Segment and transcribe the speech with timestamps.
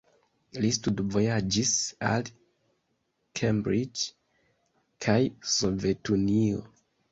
[0.63, 1.73] Li studvojaĝis
[2.13, 2.25] al
[3.41, 4.09] Cambridge
[5.07, 5.21] kaj
[5.61, 6.69] Sovetunio.